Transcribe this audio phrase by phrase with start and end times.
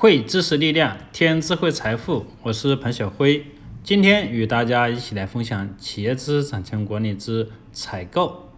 [0.00, 2.24] 汇知识力量，添智慧财富。
[2.44, 3.44] 我是彭小辉，
[3.84, 8.48] 今天与大家一起来分享企业知识产权管理之采购。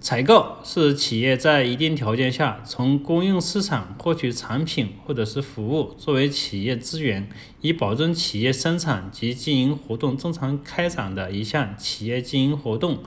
[0.00, 7.28] 采购是企业在一定条件下，从供应市场获取产品或者是服务，作为企业资源，
[7.60, 12.98] 以保证企业生产及经营活动正常开展的一项企业经营活动。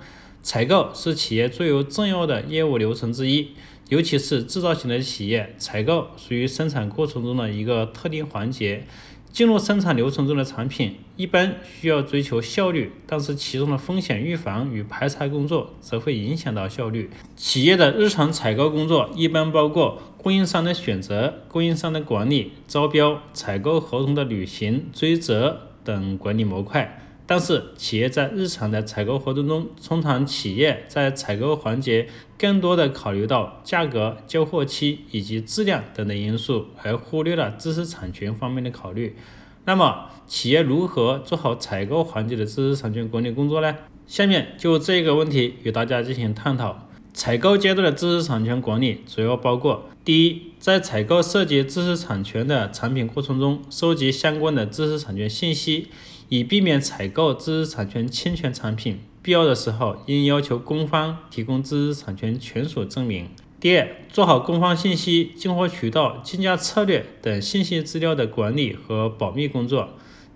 [0.41, 3.49] 采购是企业最为重要的业务流程之一。
[3.91, 8.85] 尤其是制造型的企业，采购属于生产过程中的一个特定环节。
[9.33, 17.09] 进入生产流程中的产品一般需要追求效率，但是其中的风险预防与排查工作则会影响到效率。
[17.35, 27.10] 企业的日常采购工作一般包括供应商的选择、供应商的管理、招标、采购合同的履行、追责等管理模块。
[27.31, 32.05] 但是，企业在日常的采购活动中，通常企业在采购环节
[32.37, 39.15] 更多的考虑到价格、交货期以及质量等等因素，而忽略了知识产权方面的考虑。
[39.63, 43.77] 那么，企业如何做好采购环节的知识产权管理工作呢？
[44.05, 46.89] 下面就这个问题与大家进行探讨。
[47.13, 55.87] 采购阶段的知识产权管理主要包括：第一，在采购涉及知识产权的产品过程中，收集相关的知识产权信息。
[56.31, 63.27] 以避免采购知识产权侵权产品，必要的时候应要求供方提供知识产权权属证明。
[63.59, 69.89] 第二，做好供方信息、进货渠道、竞价策略等信息资料的管理和保密工作。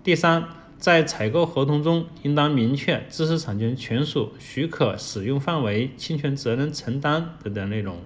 [0.04, 0.44] 第三，
[0.76, 7.96] 在采购合同中应当明确知识产权权属、许可使用范围、侵权责任承担等等内容。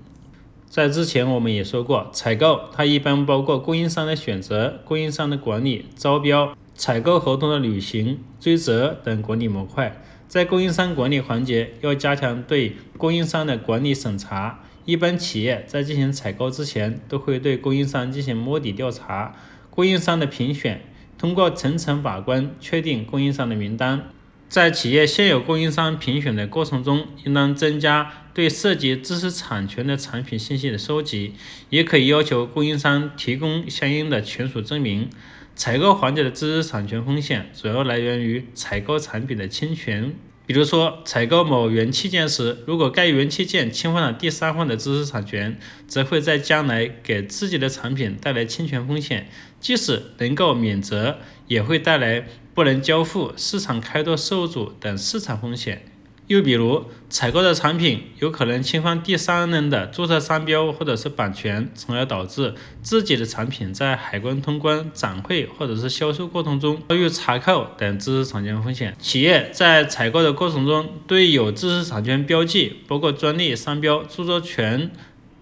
[0.68, 6.56] 在之前我们也说过，采购它一般包括供应商的选择、供应商的管理、招标。
[6.80, 14.60] 采购合同的履行、追责等管理模块，在供应商管理环节要加强对供应商的管理审查。
[14.86, 19.36] 一般企业在进行采购之前，都会对供应商进行摸底调查、
[19.68, 20.80] 供应商的评选，
[21.18, 24.08] 通过层层把关确定供应商的名单。
[24.48, 31.34] 在企业现有供应商评选的过程中，应当增加对涉及知识产权的产品信息的收集，
[31.68, 35.10] 也可以要求供应商提供相应的权属证明。
[35.54, 40.14] 采购环节的知识产权风险主要来源于采购产品的侵权。
[40.46, 45.56] 比如说，采购某元器件时，如果该元器件侵犯了第三方的知识产权，
[45.86, 49.28] 则会在将来给自己的产品带来侵权风险。
[49.60, 55.84] 即使能够免责，也会带来不能交付、市场开拓受阻等市场风险。
[56.30, 68.94] 又比如，采购的产品有可能侵犯第三人的注册商标或者是版权，从而导致自己的产品在海关通关、展会或者是销售过程中遭遇查扣等知识产权风险。
[69.00, 74.88] 企业在采购的过程中，对有知识产权标记，包括专利、商标、著作权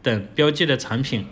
[0.02, 1.26] 等标记的产品。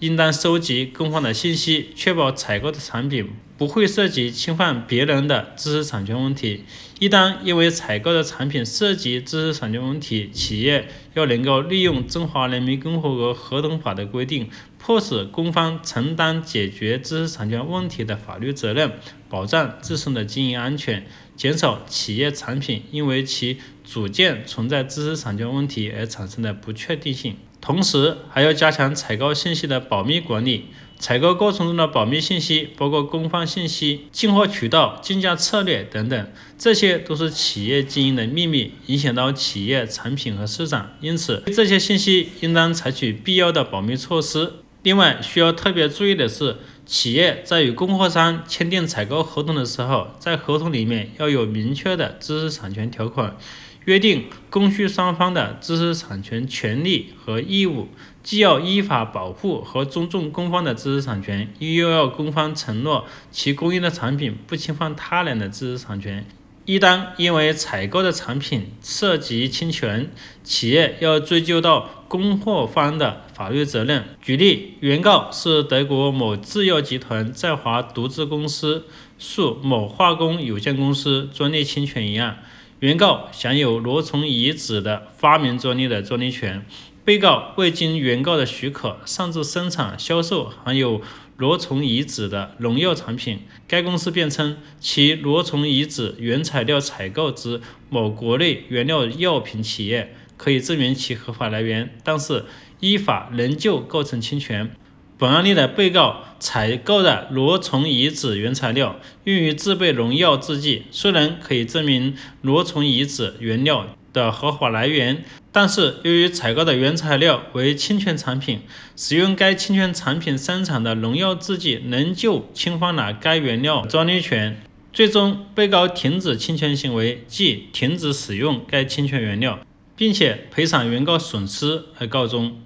[0.00, 3.30] 应当收集更换的信息，确保采购的产品
[3.62, 6.64] 不会涉及侵犯别人的知识产权问题。
[6.98, 18.94] 一旦因为采购的产品涉及知识产权问题，企业要能够利用《中华人民共和国合同法》的规定，迫使公方承担解决知识产权问题的法律责任，
[19.28, 21.06] 保障自身的经营安全，
[21.36, 27.36] 减少企业产品因为其组件存在知识产权问题而产生的不确定性。
[27.62, 30.66] 同时，还要加强采购信息的保密管理。
[30.98, 40.90] 采购过程中的保密信息包括供方信息、进货渠道、竞价策略等等，这些都是企业经营的秘密，影响到企业产品和市场。
[41.00, 44.52] 因此，这些信息应当采取必要的保密措施。
[44.82, 53.36] 另外，需要特别注意的是，企业在与供货商签订采购合同的时候，在合同里面要有明确的知识产权条款。
[53.84, 57.88] 约定供需双方的知识产权权利和义务，
[58.22, 66.24] 既要依法保护和尊重供方的知识产权，又要供方承诺其供应的产品不侵犯他人的知识产权。
[66.64, 70.08] 一旦因为采购的产品涉及侵权，
[70.44, 74.04] 企业要追究到供货方的法律责任。
[74.22, 78.86] 举例，原告是德国某制药集团在华独资公司
[79.18, 82.38] 诉某化工有限公司专利侵权一案。
[82.82, 86.66] 原告享有罗虫移植的发明专利的专利权，
[87.04, 91.00] 被告未经原告的许可擅自生产、销售含有
[91.36, 93.42] 罗虫移植的农药产品。
[93.68, 102.46] 该公司辩称其罗虫移植原材料采购之某国内原料药品企业，可以证明其合法来源，但是
[102.80, 104.74] 依法仍旧构成侵权。
[105.22, 115.22] 本案例的被告采购的螺虫移植原材料用于制备农药制剂，虽然可以证明螺虫移植原料的合法来源，
[115.52, 118.62] 但是由于采购的原材料为侵权产品，
[118.96, 124.60] 使用该侵权产品生产的农药制剂仍旧侵犯了该原料专利权，
[124.92, 129.60] 最终被告停止侵权行为，即停止使用该侵权原料，
[129.94, 132.60] 并且赔偿原告损失而告终。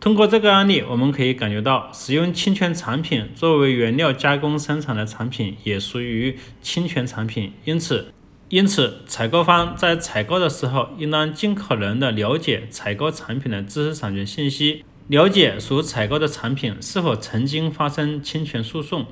[0.00, 8.12] 通过这个案例，我们可以感觉到，使用侵权产品作为原料加工生产的产品也属于侵权产品，因此。
[8.50, 19.04] 因此，采购方在采购的时候，应当尽可能的了解采购产品的知识产权信息，了解所采购的产品是否曾经发生侵权诉讼。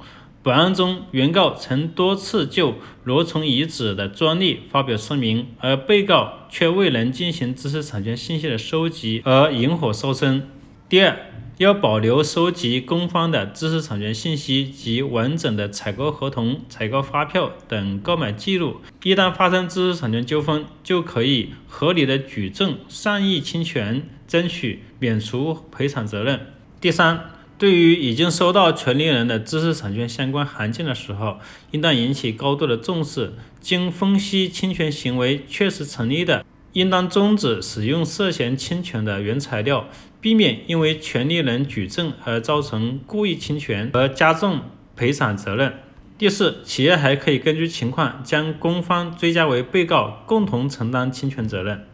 [0.43, 10.49] 本案中，原告曾多次就罗虫遗址的专利发表声明，而被告却未能进行知识产权信息的收集，而引火烧身。
[10.89, 11.17] 第二，
[11.59, 18.77] 要保留收集供方的知识产权信息及完整的采购合同、采购发票等购买记录。
[19.03, 26.53] 一旦发生知识产权纠纷，就可以合理的举证善意侵权，争取免除赔偿责任。
[26.81, 31.41] 第三，对于已经收到权利人的知识产权相关函件的时候，
[31.73, 33.33] 应当引起高度的重视。
[33.61, 39.87] 经分析侵权行为确实成立的，应当终止使用涉嫌侵权的原材料。
[40.21, 44.61] 避免因为权利人举证而造成故意侵权而加重
[44.97, 45.75] 赔偿责任。
[46.19, 51.85] 第四，企业还可以根据情况将供方追加为被告，共同承担侵权责任。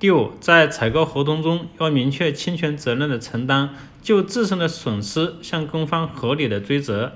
[0.00, 3.70] 第五，在采购合同中要明确侵权责任的承担，
[4.02, 7.12] 就自身的损失向供方合理的追责。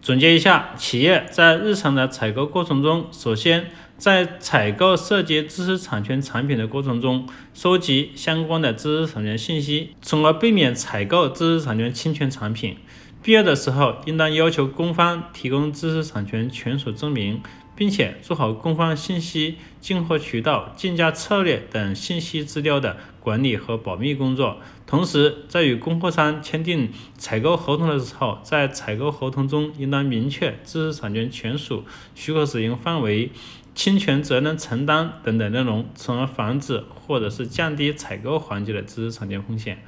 [0.00, 3.70] 总结一下，企业在日常的采购过程中，首先
[4.04, 12.76] 在采购涉及知识产权产品的过程中，收集相关的知识产权信息，从而避免采购知识产权侵权产品。
[13.22, 17.40] 必要的时候，应当要求供方提供知识产权权属证明。
[17.76, 24.58] 并且做好供方信息、进货渠道、竞价策略等信息资料的管理和保密工作。
[24.86, 31.82] 同时，在与供货商签订采购合同的时候，在采购合同中应当明确知识产权权属、
[32.14, 33.32] 许可使用范围、
[33.74, 39.78] 侵权责任承担等等内容，从而防止或者是降低采购环节的知识产权风险。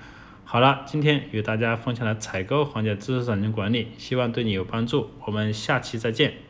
[0.44, 5.11] 好了，今天与大家分享了采购环节知识产权管理，希望对你有帮助。
[5.25, 6.45] 我们下期再见。